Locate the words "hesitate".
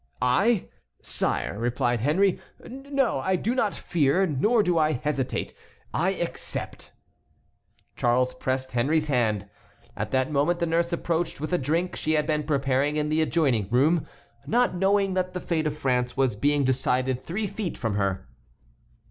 4.93-5.53